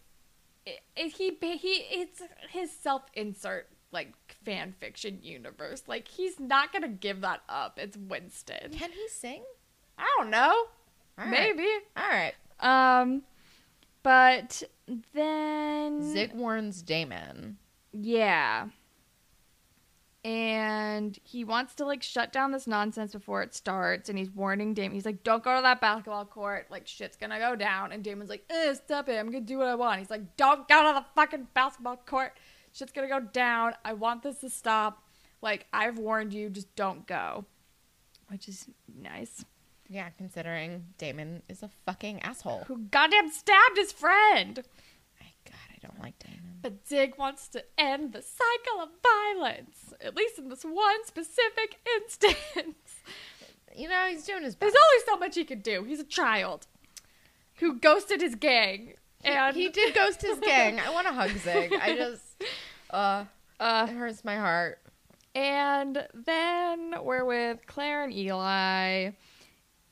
[0.66, 4.12] it, it, he he it's his self insert like
[4.44, 5.84] fan fiction universe.
[5.86, 7.78] Like he's not gonna give that up.
[7.78, 8.70] It's Winston.
[8.72, 9.42] Can he sing?
[9.98, 10.66] I don't know.
[11.18, 11.30] All right.
[11.30, 11.68] Maybe.
[11.96, 12.34] All right.
[12.60, 13.22] Um,
[14.02, 14.62] but
[15.14, 17.58] then Zig warns Damon.
[17.92, 18.68] Yeah.
[20.22, 24.74] And he wants to like shut down this nonsense before it starts, and he's warning
[24.74, 24.92] Damon.
[24.94, 26.66] He's like, "Don't go to that basketball court.
[26.70, 29.18] Like shit's gonna go down." And Damon's like, eh, "Stop it!
[29.18, 32.36] I'm gonna do what I want." He's like, "Don't go to the fucking basketball court.
[32.72, 33.74] Shit's gonna go down.
[33.84, 35.04] I want this to stop.
[35.42, 36.50] Like I've warned you.
[36.50, 37.44] Just don't go."
[38.28, 38.68] Which is
[39.00, 39.44] nice.
[39.88, 42.62] Yeah, considering Damon is a fucking asshole.
[42.68, 44.62] Who goddamn stabbed his friend?
[45.20, 46.58] I, God, I don't like Damon.
[46.62, 51.80] But Zig wants to end the cycle of violence, at least in this one specific
[51.96, 52.36] instance.
[53.74, 54.72] You know, he's doing his best.
[54.72, 55.84] There's only so much he can do.
[55.84, 56.66] He's a child
[57.56, 58.94] who ghosted his gang.
[59.24, 60.80] And he did ghost his gang.
[60.80, 61.72] I want to hug Zig.
[61.72, 62.22] I just,
[62.90, 63.24] uh,
[63.58, 64.78] Uh, it hurts my heart.
[65.34, 69.10] and then we're with Claire and Eli.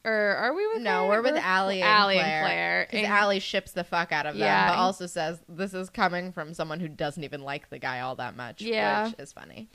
[0.05, 1.09] Or are we with No, Claire?
[1.09, 2.39] we're with Alli and Alli Claire.
[2.41, 2.89] and Claire.
[2.91, 4.69] Because Alli ships the fuck out of them, Yeah.
[4.71, 8.15] but also says this is coming from someone who doesn't even like the guy all
[8.17, 8.63] that much.
[8.63, 9.09] Yeah.
[9.09, 9.69] Which is funny.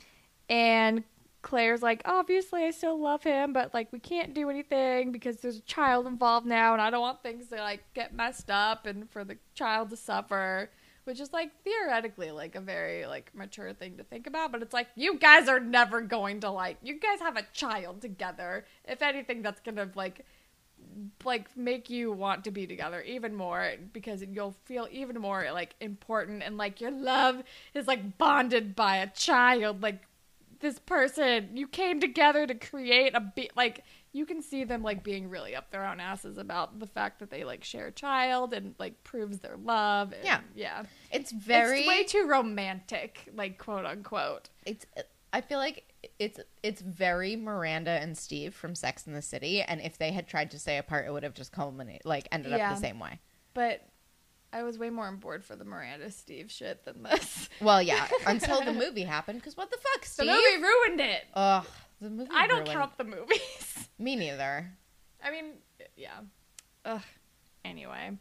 [0.48, 1.04] And
[1.42, 5.58] Claire's like, obviously, I still love him, but like, we can't do anything because there's
[5.58, 9.08] a child involved now, and I don't want things to like get messed up and
[9.10, 10.70] for the child to suffer.
[11.04, 14.72] Which is like theoretically like a very like mature thing to think about, but it's
[14.72, 18.64] like you guys are never going to like you guys have a child together.
[18.86, 20.24] If anything, that's gonna like
[21.24, 25.74] like make you want to be together even more because you'll feel even more like
[25.80, 27.42] important and like your love
[27.74, 30.02] is like bonded by a child like
[30.60, 35.02] this person you came together to create a be- like you can see them like
[35.04, 38.54] being really up their own asses about the fact that they like share a child
[38.54, 40.40] and like proves their love and, Yeah.
[40.54, 41.80] yeah It's very.
[41.80, 44.86] it's way too romantic like quote unquote it's
[45.32, 49.80] I feel like it's it's very Miranda and Steve from Sex in the City, and
[49.80, 52.70] if they had tried to stay apart, it would have just culminated like ended Yeah.
[52.70, 53.18] up the same way.
[53.52, 53.84] but
[54.52, 58.06] i was way more on board for the miranda steve shit than this Well, yeah,
[58.26, 61.66] until the movie happened, because what the fuck, the movie ruined it Ugh,
[62.04, 62.30] the movie.
[62.32, 64.70] i don't ruined- count the movies Me neither.
[65.22, 65.52] I mean,
[65.96, 66.20] yeah.
[66.84, 67.00] Ugh.
[67.64, 68.18] Anyway,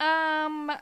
[0.00, 0.72] um,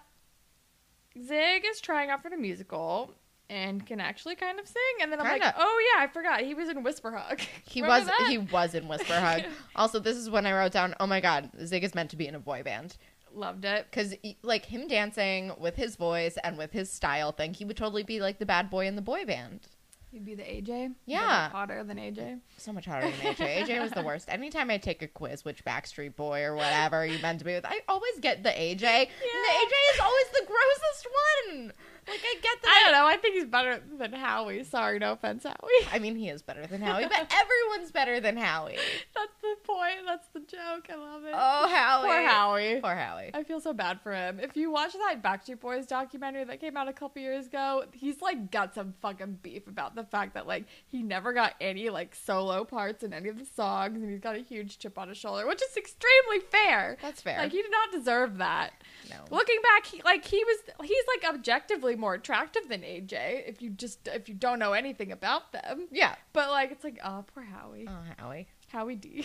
[1.22, 3.10] Zig is trying out for the musical
[3.50, 5.54] and can actually kind of sing, and then I'm like, Kinda.
[5.58, 7.40] oh yeah, I forgot he was in Whisper Hug.
[7.64, 8.26] He was that?
[8.28, 9.42] he was in Whisper Hug.
[9.76, 12.26] Also, this is when I wrote down, "Oh my god, Zig is meant to be
[12.26, 12.96] in a boy band."
[13.34, 13.86] loved it.
[13.90, 18.02] Because like him dancing with his voice and with his style thing, he would totally
[18.02, 19.68] be like the bad boy in the boy band.
[20.16, 20.94] You'd be the AJ.
[21.04, 21.50] Yeah.
[21.50, 22.40] Hotter than AJ.
[22.56, 23.66] So much hotter than AJ.
[23.66, 24.30] AJ was the worst.
[24.30, 27.66] Anytime I take a quiz, which Backstreet Boy or whatever you meant to be with,
[27.66, 28.82] I always get the AJ.
[28.82, 31.06] And the AJ is always the grossest
[31.52, 31.72] one.
[32.08, 32.82] Like I get that.
[32.82, 33.06] I don't know.
[33.06, 34.64] I think he's better than Howie.
[34.64, 35.86] Sorry, no offense, Howie.
[35.92, 38.78] I mean, he is better than Howie, but everyone's better than Howie.
[39.14, 39.32] That's
[39.76, 40.06] point.
[40.06, 40.86] That's the joke.
[40.90, 41.32] I love it.
[41.34, 42.06] Oh, Howie.
[42.08, 42.80] Poor Howie.
[42.80, 43.30] Poor Howie.
[43.34, 44.40] I feel so bad for him.
[44.40, 48.20] If you watch that Backstreet Boys documentary that came out a couple years ago, he's
[48.22, 52.14] like got some fucking beef about the fact that like he never got any like
[52.14, 55.18] solo parts in any of the songs, and he's got a huge chip on his
[55.18, 56.96] shoulder, which is extremely fair.
[57.02, 57.38] That's fair.
[57.38, 58.72] Like he did not deserve that.
[59.10, 59.16] no.
[59.30, 63.48] Looking back, he, like he was, he's like objectively more attractive than AJ.
[63.48, 66.14] If you just if you don't know anything about them, Yeah.
[66.32, 68.46] but like it's like oh poor Howie, Oh, Howie.
[68.68, 69.24] Howie D.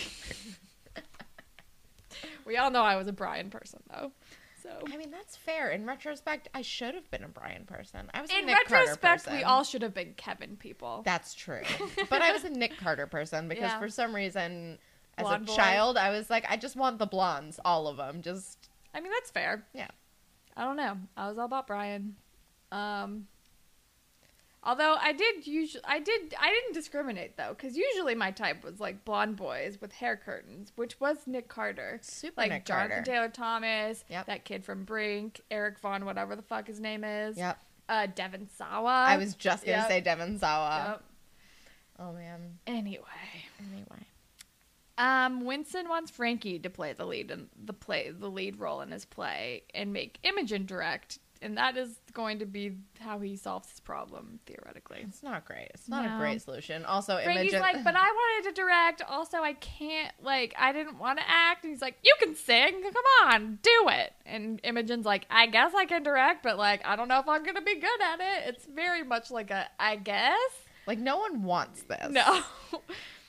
[2.46, 4.12] we all know I was a Brian person though,
[4.62, 4.70] so.
[4.92, 5.70] I mean, that's fair.
[5.72, 8.10] In retrospect, I should have been a Brian person.
[8.14, 11.02] I was a In retrospect, we all should have been Kevin people.
[11.06, 11.62] That's true.
[12.10, 13.80] but I was a Nick Carter person because Yeah.
[13.80, 14.78] for some reason,
[15.18, 15.56] as Blonde a boy.
[15.56, 18.22] child, I was like, I just want the blondes, all of them.
[18.22, 19.66] Just I mean, that's fair.
[19.74, 19.88] Yeah.
[20.56, 20.98] I don't know.
[21.16, 22.18] I was all about Brian.
[22.72, 23.28] Um,
[24.64, 28.80] although I did usually, I did, I didn't discriminate though, because usually my type was
[28.80, 32.00] like blonde boys with hair curtains, which was Nick Carter.
[32.02, 33.12] super Like Nick Jonathan Carter.
[33.12, 34.26] Taylor Thomas, Yep.
[34.28, 37.38] that kid from Brink, Eric Vaughn, whatever the fuck his name is.
[37.38, 37.58] Yep.
[37.90, 39.06] Uh, Devon Sawa.
[39.08, 39.88] I was just gonna Yep.
[39.88, 40.86] say Devon Sawa.
[40.92, 41.04] Yep.
[42.00, 42.60] Oh man.
[42.68, 43.04] Anyway.
[43.60, 44.06] Anyway.
[44.98, 48.92] Um, Winston wants Frankie to play the lead in the play, the lead role in
[48.92, 53.70] his play, and make Imogen direct, and that is going to be how he solves
[53.70, 55.00] his problem theoretically.
[55.08, 55.70] It's not great.
[55.74, 56.16] It's not No.
[56.16, 56.86] a great solution.
[56.86, 59.02] Also, Frankie's like, but I wanted to direct.
[59.08, 60.14] Also, I can't.
[60.22, 61.64] Like, I didn't want to act.
[61.64, 62.82] And he's like, you can sing.
[62.84, 64.14] Come on, do it.
[64.26, 67.44] And Imogen's like, I guess I can direct, but like, I don't know if I'm
[67.44, 68.50] gonna be good at it.
[68.50, 70.38] It's very much like a, I guess.
[70.88, 72.10] like no one wants this.
[72.12, 72.42] No.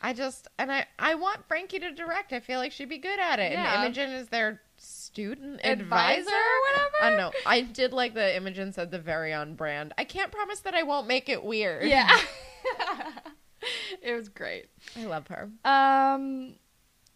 [0.05, 2.33] I just and I I want Frankie to direct.
[2.33, 3.53] I feel like she'd be good at it.
[3.53, 3.75] Yeah.
[3.75, 4.61] And Imogen is their
[5.13, 6.31] student Advisor advisor.
[6.31, 6.97] or whatever?
[7.03, 7.33] I don't know.
[7.45, 9.93] I did like the Imogen said the very on brand.
[9.99, 11.85] I can't promise that I won't make it weird.
[11.85, 12.09] Yeah.
[14.03, 14.67] it was great.
[14.97, 15.51] I love her.
[15.65, 16.55] Um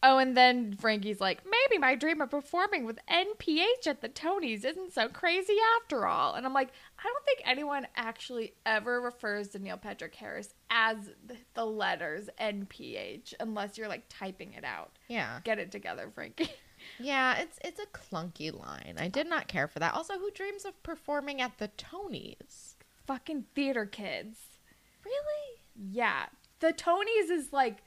[0.03, 4.65] Oh, and then Frankie's like, maybe my dream of performing with NPH at the Tonys
[4.65, 6.35] isn't so crazy after all.
[6.35, 11.11] And I'm like, I don't think anyone actually ever refers to Neil Patrick Harris as
[11.27, 14.93] the, the letters NPH unless you're like typing it out.
[15.09, 15.41] Yeah.
[15.43, 16.51] Get it together, Frankie.
[16.99, 18.97] Yeah, it's it's a clunky line.
[18.99, 19.95] I did not care for that.
[19.95, 22.75] Also, who dreams of performing at the Tonys?
[23.07, 24.39] Fucking theater kids.
[25.05, 25.61] Really?
[25.93, 26.27] Yeah.
[26.61, 27.83] The Tonys is like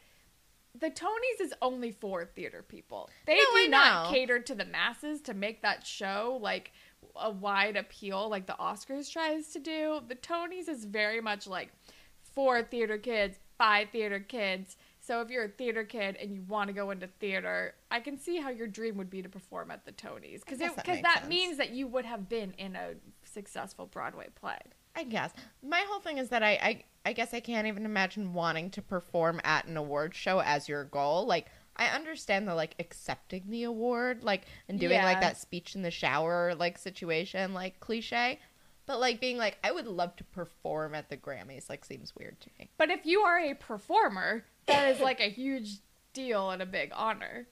[0.79, 3.09] the Tonys is only for theater people.
[3.25, 4.11] They No, do I not know.
[4.11, 6.71] cater to the masses to make that show like
[7.15, 10.01] a wide appeal like the Oscars tries to do.
[10.07, 11.69] The Tonys is very much like
[12.21, 14.77] for theater kids, by theater kids.
[15.09, 18.15] So if you're a theater kid and you want to go into theater, I can
[18.15, 21.21] see how your dream would be to perform at the Tonys because that because that,
[21.21, 21.27] sense.
[21.27, 22.91] means that you would have been in a
[23.23, 24.59] successful Broadway play.
[24.95, 25.33] I guess.
[25.63, 28.83] My whole thing is that I, I I guess I can't even imagine wanting to
[28.83, 31.25] perform at an award show as your goal.
[31.25, 35.81] Like I understand the like accepting the award, like and doing like that speech in
[35.81, 38.37] the shower like situation, like cliche.
[38.85, 42.39] But like being like, I would love to perform at the Grammys, like seems weird
[42.41, 42.69] to me.
[42.77, 45.79] But if you are a performer, that is like a huge
[46.13, 47.47] deal and a big honor.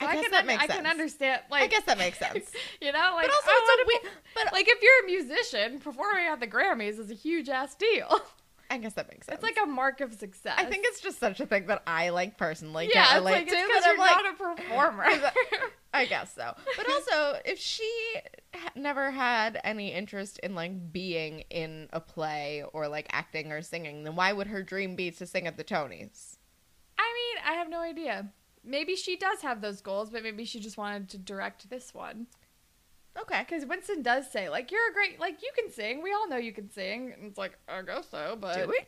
[0.00, 1.42] So I guess can that makes I can understand.
[1.50, 2.50] Like I guess that makes sense.
[2.80, 6.26] you know, like but also it's a pe- But like if you're a musician, performing
[6.26, 8.20] at the Grammys is a huge ass deal.
[8.70, 9.34] I guess that makes sense.
[9.34, 10.54] It's like a mark of success.
[10.56, 13.48] I think it's just such a thing that I like personally yeah, can't relate like
[13.48, 13.50] to.
[13.50, 15.06] because I'm you're like, not a performer.
[15.92, 16.54] I guess so.
[16.76, 17.90] But also, if she
[18.54, 23.60] ha- never had any interest in like being in a play or like acting or
[23.60, 26.36] singing, then why would her dream be to sing at the Tonys?
[26.96, 28.28] I mean, I have no idea.
[28.62, 32.28] Maybe she does have those goals, but maybe she just wanted to direct this one.
[33.18, 33.44] Okay.
[33.48, 36.02] Because Winston does say, like, you're a great, like, you can sing.
[36.02, 37.12] We all know you can sing.
[37.16, 38.56] And it's like, I guess so, but.
[38.56, 38.80] Do we?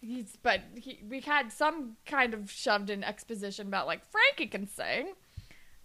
[0.00, 4.66] He's, but he, we had some kind of shoved in exposition about, like, Frankie can
[4.68, 5.14] sing.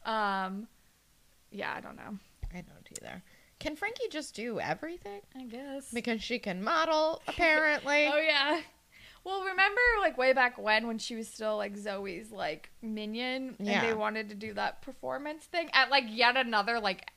[0.06, 0.68] Um,
[1.52, 2.18] yeah, I don't know.
[2.54, 3.24] I don't either.
[3.60, 5.22] Can Frankie just do everything?
[5.36, 5.92] I guess.
[5.92, 8.08] Because she can model, apparently.
[8.12, 8.62] Oh, yeah.
[9.24, 13.88] Well, remember, like, way back when, when she was still, like, Zoe's, like, minion, and
[13.88, 17.08] they wanted to do that performance thing at, like, yet another, like,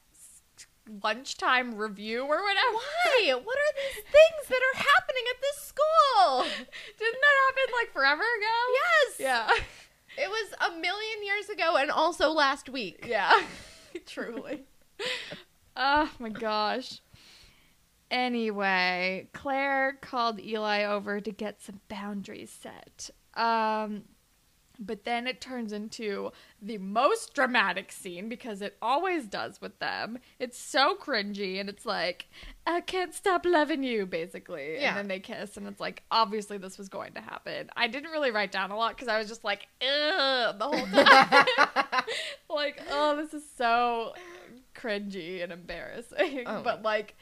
[1.03, 2.75] lunchtime review or whatever.
[2.75, 3.33] Why?
[3.35, 6.43] What are these things that are happening at this school?
[6.99, 8.75] Didn't that happen, like, forever ago?
[8.75, 9.21] Yes.
[9.21, 9.49] Yeah.
[10.17, 13.05] It was a million years ago and also last week.
[13.09, 13.33] Yeah.
[14.07, 14.63] Truly.
[15.77, 17.01] oh my gosh.
[18.13, 23.11] Anyway, Claire called Eli over to get some boundaries set.
[23.35, 24.03] Um
[24.79, 30.19] but then it turns into the most dramatic scene because it always does with them.
[30.39, 32.29] It's so cringy and it's like,
[32.67, 34.77] I can't stop loving you, basically.
[34.81, 34.89] Yeah.
[34.89, 37.71] And then they kiss and it's like, obviously this was going to happen.
[37.77, 40.87] I didn't really write down a lot because I was just like, ugh, the whole
[40.87, 42.05] time.
[42.49, 44.15] like, oh, this is so
[44.75, 46.45] cringy and embarrassing.
[46.47, 47.15] Oh but like,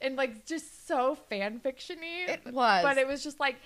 [0.00, 2.28] and like just so fan fictiony.
[2.28, 2.82] It was.
[2.82, 3.56] But it was just like,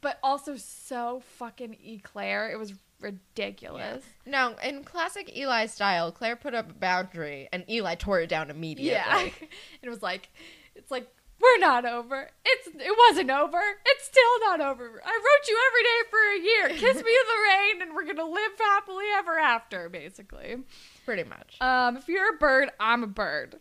[0.00, 2.50] but also so fucking Eclare.
[2.50, 4.04] It was ridiculous.
[4.26, 8.50] No, in classic Eli style, Claire put up a boundary and Eli tore it down
[8.50, 8.90] immediately.
[8.92, 9.28] Yeah.
[9.82, 10.28] it was like,
[10.74, 11.08] it's like,
[11.40, 12.28] we're not over.
[12.44, 13.60] It's it wasn't over.
[13.86, 14.84] It's still not over.
[15.04, 16.68] I wrote you every day for a year.
[16.80, 19.88] Kiss me in the rain, and we're gonna live happily ever after.
[19.88, 20.56] Basically,
[21.04, 21.56] Pretty much.
[21.60, 23.54] um, if you're a bird, I'm a bird.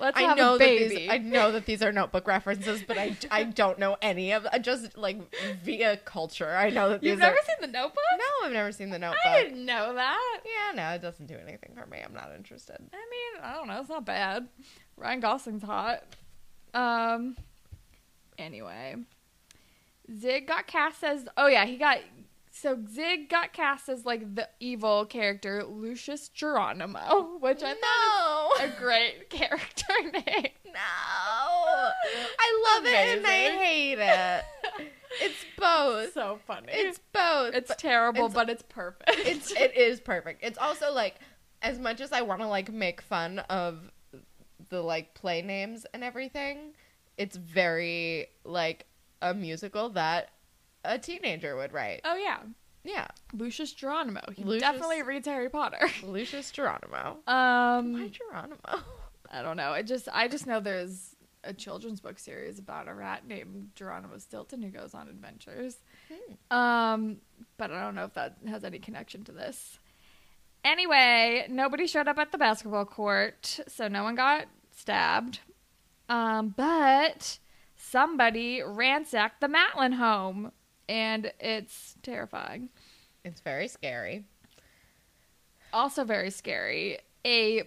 [0.00, 0.96] Let's I have know a that baby.
[0.96, 4.46] these I know that these are notebook references, but I, I don't know any of
[4.62, 5.18] just like
[5.62, 6.56] via culture.
[6.56, 8.02] I know that these You've never are seen the Notebook?
[8.18, 9.20] No, I've never seen the notebook.
[9.24, 10.40] I didn't know that.
[10.44, 11.98] Yeah, no, it doesn't do anything for me.
[12.04, 12.78] I'm not interested.
[12.80, 13.78] I mean, I don't know.
[13.80, 14.48] It's not bad.
[14.96, 16.02] Ryan Gosling's hot.
[16.72, 17.36] Um.
[18.38, 18.96] Anyway,
[20.18, 21.26] Zig got cast as.
[21.36, 21.98] Oh yeah, he got.
[22.60, 28.64] So Zig got cast as like the evil character Lucius Geronimo, which I thought No.
[28.64, 30.48] was a great character name.
[30.66, 30.72] No.
[32.38, 34.44] I love it and I hate it.
[35.20, 36.12] It's both.
[36.12, 36.68] so funny.
[36.70, 37.52] It's both.
[37.52, 39.10] it's but terrible, it's- but it's perfect.
[39.26, 40.44] it's it is perfect.
[40.44, 41.16] It's also like
[41.62, 43.90] as much as I want to like make fun of
[44.68, 46.74] the like play names and everything,
[47.16, 48.86] it's very like
[49.20, 50.30] a musical that
[50.84, 52.00] a teenager would write.
[52.04, 52.38] oh yeah,
[52.84, 54.20] Yeah, Lucius Geronimo.
[54.34, 55.88] He Lucius- definitely reads Harry Potter.
[56.02, 57.18] Lucius Geronimo.
[57.26, 58.58] Um, Why Geronimo?
[59.32, 59.70] I don't know.
[59.70, 61.14] I just I just know there's
[61.44, 65.76] a children's book series about a rat named Geronimo Stilton who goes on adventures.
[66.50, 67.18] Um,
[67.56, 69.78] but I don't know if that has any connection to this.
[70.64, 75.40] Anyway, nobody showed up at the basketball court, so no one got stabbed.
[76.10, 77.38] Um, but
[77.76, 80.52] somebody ransacked the Matlin home,
[80.90, 82.68] and it's terrifying.
[83.24, 84.24] It's very scary.
[85.72, 86.98] Also, very scary.
[87.24, 87.62] A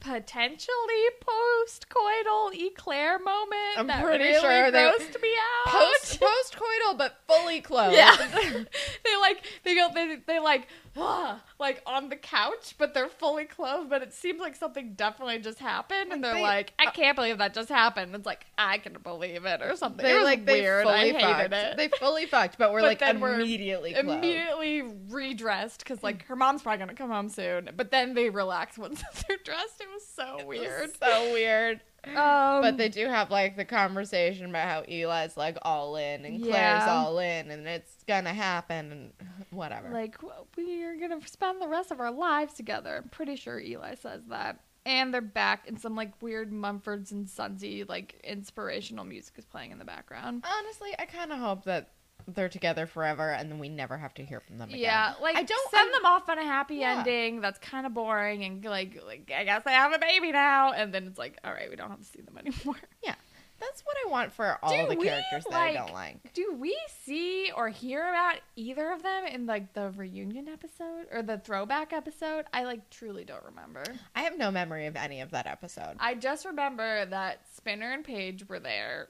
[0.00, 3.78] potentially post-coital Eclare moment.
[3.78, 5.28] I'm that pretty really sure they- grossed me
[5.66, 5.72] out.
[5.72, 7.94] Post post coital, but fully clothed.
[7.96, 8.16] Yeah,
[9.04, 10.66] they like they go they they like
[11.58, 13.90] like on the couch, but they're fully clothed.
[13.90, 17.16] But it seems like something definitely just happened, and they're they- like, I uh can't
[17.16, 18.14] believe that just happened.
[18.14, 20.04] It's like I can believe it or something.
[20.04, 20.86] They it was like weird.
[20.86, 21.52] they I fully hated fucked.
[21.52, 21.76] it.
[21.76, 24.08] They fully fucked, but we're But like then we're immediately clothed.
[24.08, 27.70] immediately redressed because like her mom's probably gonna come home soon.
[27.76, 29.80] But then they relax once they're dressed.
[29.80, 30.90] It was so weird.
[30.98, 31.80] so weird.
[32.06, 36.40] Um, But they do have like the conversation about how Eli's like all in and
[36.42, 36.90] Claire's Yeah.
[36.92, 39.12] all in and it's gonna happen and
[39.50, 39.90] whatever.
[39.90, 40.16] like
[40.56, 43.00] we are gonna spend the rest of our lives together.
[43.02, 44.60] I'm pretty sure Eli says that.
[44.84, 49.72] And they're back in some like weird Mumfords and Sonsy like inspirational music is playing
[49.72, 50.44] in the background.
[50.46, 51.90] Honestly, I kind of hope that
[52.28, 54.80] they're together forever and then we never have to hear from them again.
[54.80, 56.98] Yeah, like I don't send I'm- them off on a happy Yeah.
[56.98, 57.40] ending.
[57.40, 60.92] That's kind of boring and like like I guess I have a baby now, and
[60.92, 62.76] then it's like all right, we don't have to see them anymore.
[63.02, 63.14] Yeah.
[63.58, 66.34] That's what I want for all Do the we, characters that I don't like.
[66.34, 71.22] Do we see or hear about either of them in like the reunion episode or
[71.22, 72.44] the throwback episode?
[72.52, 73.82] I like truly don't remember.
[74.14, 75.96] I have no memory of any of that episode.
[76.00, 79.08] I just remember that Spinner and Paige were there,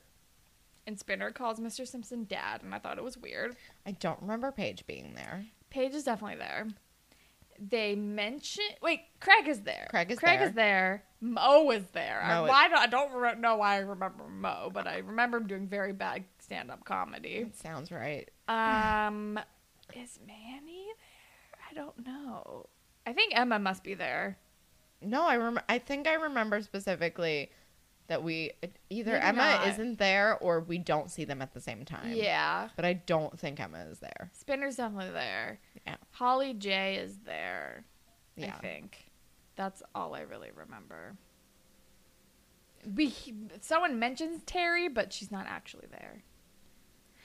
[0.86, 1.86] and Spinner calls Mr.
[1.86, 3.56] Simpson dad, and I thought it was weird.
[3.84, 5.44] I don't remember Paige being there.
[5.70, 6.68] Paige is definitely there.
[7.58, 9.86] They mention wait, Craig is there.
[9.90, 10.28] Craig is there.
[10.28, 10.48] Craig there.
[10.48, 11.04] is there.
[11.22, 12.20] Mo is there.
[12.26, 14.98] Mo I, is- why do, I don't re- know why I remember Mo, but I
[14.98, 17.36] remember him doing very bad stand-up comedy.
[17.36, 18.28] It sounds right.
[18.48, 19.40] Um,
[19.94, 21.60] is Manny there?
[21.70, 22.66] I don't know.
[23.06, 24.36] I think Emma must be there.
[25.00, 27.50] No, I rem- I think I remember specifically
[28.08, 28.52] that we
[28.90, 29.68] either Maybe Emma not.
[29.68, 32.12] isn't there or we don't see them at the same time.
[32.12, 32.68] Yeah.
[32.76, 34.30] But I don't think Emma is there.
[34.32, 35.58] Spinner's definitely there.
[35.86, 35.96] Yeah.
[36.12, 37.84] Holly J is there.
[38.36, 38.54] Yeah.
[38.56, 39.10] I think.
[39.56, 41.16] That's all I really remember.
[42.94, 43.12] We
[43.60, 46.22] someone mentions Terry, but she's not actually there.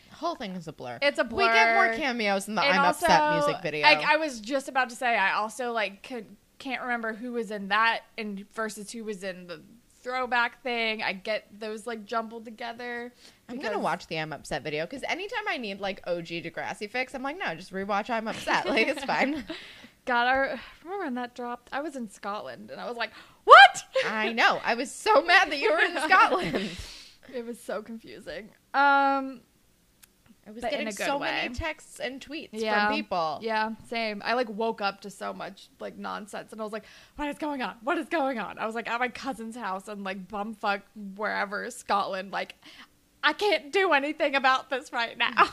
[0.10, 0.98] The whole thing is a blur.
[1.02, 1.48] It's a blur.
[1.48, 3.86] We get more cameos in the And I'm also, upset music video.
[3.86, 6.26] I, I was just about to say I also like could,
[6.58, 9.62] can't remember who was in that and versus who was in the
[10.02, 11.02] throwback thing.
[11.04, 13.14] I get those like jumbled together.
[13.50, 17.14] I'm gonna watch the I'm upset video because anytime I need like OG Degrassi fix,
[17.14, 18.68] I'm like, no, just rewatch I'm upset.
[18.68, 19.44] Like it's fine.
[20.06, 21.70] God, I remember when that dropped.
[21.72, 23.12] I was in Scotland and I was like,
[23.44, 24.60] "What?" I know.
[24.64, 26.70] I was so mad that you were in Scotland.
[27.34, 28.50] It was so confusing.
[28.74, 29.42] Um,
[30.52, 31.32] I was But in getting so way.
[31.32, 32.88] many texts and tweets Yeah.
[32.88, 33.40] from people.
[33.42, 34.22] yeah, same.
[34.26, 36.86] I like woke up to so much like nonsense, and I was like,
[37.16, 37.76] "What is going on?
[37.84, 40.82] What is going on?" I was like at my cousin's house and like bumfuck
[41.16, 42.32] wherever Scotland.
[42.32, 42.56] Like,
[43.24, 45.50] I can't do anything about this right now.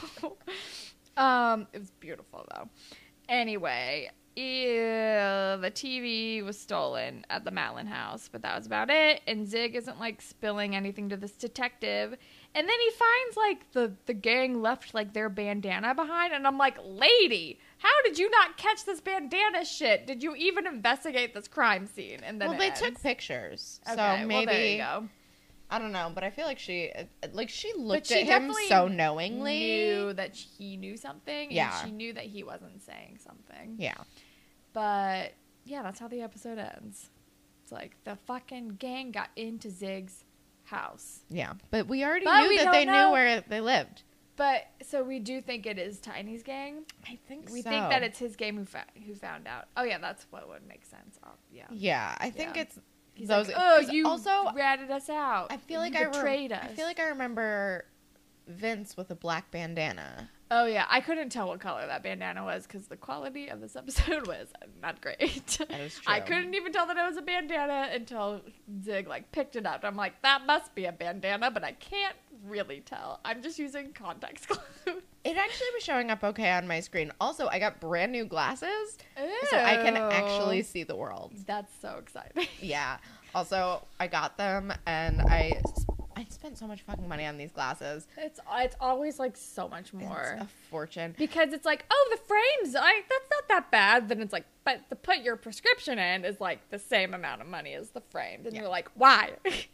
[1.17, 2.69] um, it was beautiful though.
[3.29, 9.21] Anyway, yeah, the TV was stolen at the Matlin house, but that was about it.
[9.27, 12.17] And Zig isn't like spilling anything to this detective.
[12.55, 16.59] And then he finds like the the gang left like their bandana behind, and I'm
[16.59, 20.07] like, lady, how did you not catch this bandana shit?
[20.07, 22.21] Did you even investigate this crime scene?
[22.25, 22.81] And then Well, they ends.
[22.81, 25.09] took pictures, Okay, so maybe well, there you go.
[25.71, 28.55] I don't know, but I feel like she, uh, like, she looked she at him
[28.69, 29.59] so knowingly.
[29.59, 31.53] Knew that he knew something.
[31.53, 31.79] Yeah.
[31.81, 33.77] and she knew that he wasn't saying something.
[33.79, 33.99] Yeah,
[34.73, 35.35] But
[35.65, 37.11] yeah, that's how the episode ends.
[37.63, 40.25] It's like the fucking gang got into Zig's
[40.69, 41.21] house.
[41.29, 44.03] yeah, but we already But knew we that don't they know- knew where they lived.
[44.37, 46.85] But so we do think it is Tiny's gang.
[47.05, 49.65] I think We think that it's his gang who fa- who found out.
[49.77, 51.19] Oh yeah, that's what would make sense.
[51.27, 51.65] Oh, yeah.
[51.71, 52.63] Yeah, I think Yeah.
[52.63, 52.79] it's
[53.15, 53.49] He's those.
[53.49, 54.53] like, oh, 'cause you also.
[54.55, 55.51] ratted us out.
[55.51, 56.63] I feel like You I betrayed us.
[56.63, 57.87] I feel like I remember
[58.47, 60.31] Vince with a black bandana.
[60.51, 63.77] Oh yeah, I couldn't tell what color that bandana was because the quality of this
[63.77, 64.49] episode was
[64.81, 65.59] not great.
[66.07, 68.41] I couldn't even tell that it was a bandana until
[68.83, 69.81] Zig like picked it up.
[69.85, 73.21] I'm like, that must be a bandana, but I can't really tell.
[73.25, 75.03] I'm just using context clues.
[75.25, 77.13] It actually was showing up okay on my screen.
[77.21, 78.97] Also, I got brand new glasses,
[79.51, 81.33] so I can actually see the world.
[81.47, 82.47] That's so exciting.
[82.61, 82.97] Yeah.
[83.35, 85.61] Also, I got them, and I
[86.39, 88.07] spent so much fucking money on these glasses.
[88.17, 90.37] It's it's always like so much more.
[90.41, 91.15] It's a fortune.
[91.19, 94.09] because it's like, oh, the frames, I that's not that bad.
[94.09, 97.49] Then it's like, but to put your prescription in is like the same amount of
[97.49, 98.63] money as the frames, and Yeah.
[98.63, 99.33] you're like, why?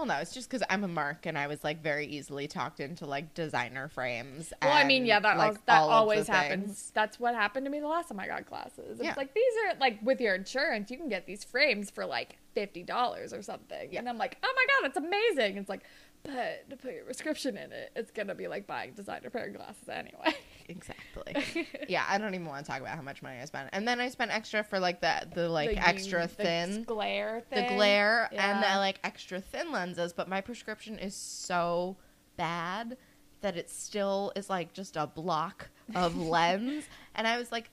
[0.00, 2.80] Well, no, it's just because I'm a mark and I was like very easily talked
[2.80, 4.50] into like designer frames.
[4.62, 6.28] Well, I mean, yeah, that like, al- that all of the always things.
[6.28, 6.90] happens.
[6.94, 8.92] That's what happened to me the last time I got glasses.
[8.98, 9.12] It's Yeah.
[9.18, 12.82] like these are like with your insurance, you can get these frames for like fifty
[12.82, 13.98] dollars or something, Yeah.
[13.98, 15.58] and I'm like, oh my god, it's amazing.
[15.58, 15.82] It's like,
[16.22, 19.54] but to put your prescription in it, it's gonna be like buying designer pair of
[19.54, 20.34] glasses anyway.
[20.68, 21.66] Exactly.
[21.88, 23.70] yeah, I don't even want to talk about how much money I spent.
[23.72, 26.82] And then I spent extra for like the the like The extra u- the thin
[26.84, 27.76] glare the thing.
[27.76, 28.74] glare and Yeah.
[28.74, 31.96] the like extra thin lenses, but my prescription is so
[32.36, 32.96] bad
[33.40, 36.84] that it still is like just a block of lens.
[37.14, 37.70] And I was like,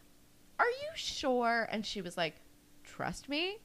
[0.58, 2.36] "Are you sure?" And she was like,
[2.84, 3.58] "Trust me.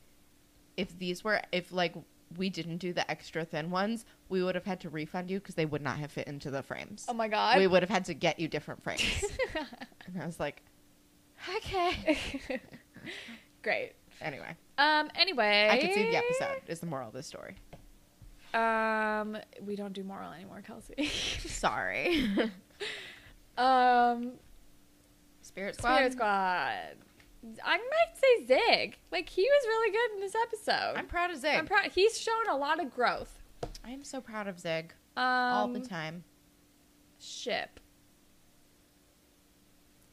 [0.77, 1.95] If these were if like
[2.39, 5.55] we didn't do the extra thin ones, we would have had to refund you because
[5.55, 7.07] they would not have fit into the frames.
[7.09, 7.59] Oh my god.
[7.59, 9.25] we would have had to get you different frames."
[10.07, 10.63] and I was like,
[11.57, 12.19] "Okay."
[13.63, 13.93] Great.
[14.21, 15.09] Anyway, Um.
[15.17, 16.63] Anyway, I could see the episode.
[16.69, 17.57] Is the moral of the story.
[18.55, 19.37] Um.
[19.65, 21.07] We don't do moral anymore, Kelsey.
[21.47, 22.29] Sorry.
[23.59, 24.33] um.
[25.43, 25.95] Spirit Squad.
[25.97, 26.97] Spirit Squad.
[27.65, 28.99] I might say Zig.
[29.11, 30.95] Like he was really good in this episode.
[30.97, 31.57] I'm proud of Zig.
[31.57, 31.87] I'm proud.
[31.93, 33.39] He's shown a lot of growth.
[33.85, 36.25] I am so proud of Zig Um, all the time.
[37.21, 37.81] Ship.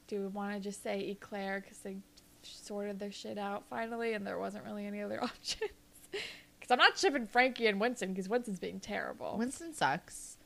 [0.07, 1.97] Do we want to just say Eclare because they
[2.41, 5.69] sorted their shit out finally, and there wasn't really any other options?
[6.11, 9.35] Because I'm not shipping Frankie and Winston because Winston's being terrible.
[9.37, 10.37] Winston sucks.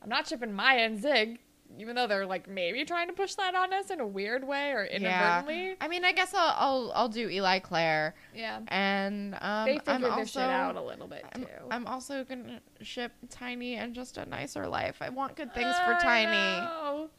[0.00, 1.40] I'm not shipping Maya and Zig,
[1.76, 4.70] even though they're like maybe trying to push that on us in a weird way
[4.70, 5.68] or inadvertently.
[5.68, 5.74] Yeah.
[5.80, 8.60] I mean, I guess I'll I'll, I'll do Eli Claire, Yeah.
[8.68, 11.48] and um, they figured I'm their also, shit out a little bit I'm, too.
[11.70, 14.96] I'm also gonna ship Tiny and just a nicer life.
[15.00, 16.32] I want good things for I Tiny.
[16.32, 17.10] know.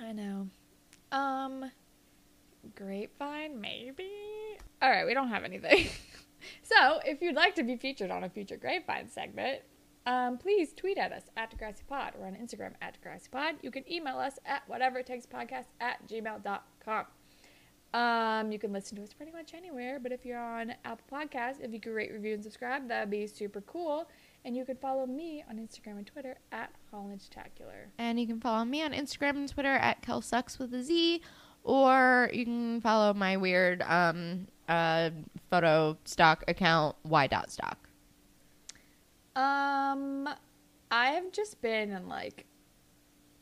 [0.00, 0.48] I know.
[1.12, 1.70] Um,
[2.74, 4.10] grapevine, maybe.
[4.82, 5.86] All right, we don't have anything.
[6.62, 9.60] so, if you'd like to be featured on a future grapevine segment,
[10.06, 13.56] um, please tweet at us at Degrassi Pod or on Instagram at Degrassi Pod.
[13.62, 17.06] You can email us at whatever it takes podcast at gmail.com.
[17.94, 21.60] Um, you can listen to us pretty much anywhere, but if you're on Apple Podcasts,
[21.60, 24.10] if you could rate, review, and subscribe, that'd be super cool.
[24.44, 27.86] And you can follow me on Instagram and Twitter at HollandStacular.
[27.98, 31.22] And you can follow me on Instagram and Twitter at kelsucks with a Z,
[31.62, 35.10] or you can follow my weird um uh
[35.50, 37.83] photo stock account y dot stock.
[39.36, 40.28] Um,
[40.90, 42.46] I have just been in like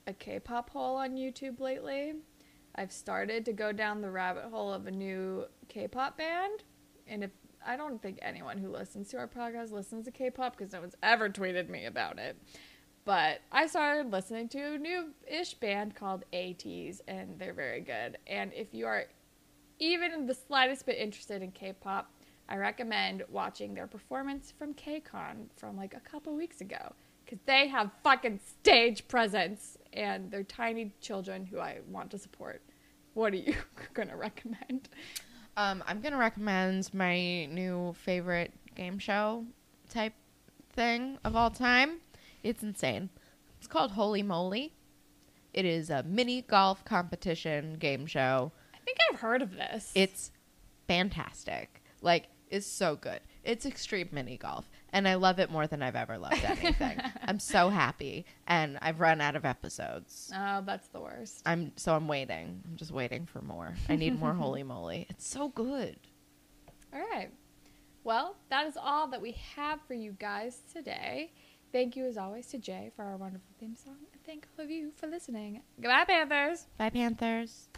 [0.07, 2.15] a K-pop hole on YouTube lately.
[2.75, 6.65] I've started to go down the rabbit hole of a new K-pop band,
[7.07, 7.31] and if
[7.65, 10.97] I don't think anyone who listens to our podcast listens to K-pop because no one's
[11.03, 12.37] ever tweeted me about it.
[13.05, 18.17] But I started listening to a new-ish band called ATEEZ, and they're very good.
[18.27, 19.05] And if you are
[19.79, 22.11] even the slightest bit interested in K-pop,
[22.49, 26.93] I recommend watching their performance from KCON from like a couple weeks ago
[27.25, 32.63] because they have fucking stage presence and they're tiny children who I want to support.
[33.15, 33.55] What are you
[33.95, 34.89] gonna recommend?
[35.57, 39.45] Um, I'm gonna recommend my new favorite game show
[39.89, 40.15] type
[40.73, 42.01] thing of all time.
[42.43, 43.11] It's insane.
[43.59, 44.73] It's called Holey Moley.
[45.53, 48.53] It is a mini golf competition game show.
[48.75, 49.93] I think I've heard of this.
[49.95, 50.31] It's
[50.89, 51.82] fantastic.
[52.03, 53.21] Like, it's so good.
[53.45, 57.01] It's extreme mini golf, and I love it more than I've ever loved anything.
[57.27, 60.31] I'm so happy, and I've run out of episodes.
[60.37, 61.43] oh, that's the worst.
[61.47, 62.63] I'm so I'm waiting.
[62.69, 63.75] I'm just waiting for more.
[63.89, 65.07] I need more Holey Moley.
[65.09, 65.97] It's so good.
[66.93, 67.31] All right.
[68.05, 71.33] Well, that is all that we have for you guys today.
[71.73, 73.97] Thank you, as always, to Jay for our wonderful theme song.
[74.13, 75.63] And thank all of you for listening.
[75.81, 76.67] Goodbye, Panthers.
[76.77, 77.69] Bye, Panthers.